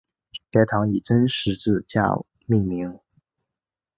[0.49, 2.01] 该堂以真十字架
[2.47, 2.99] 命名。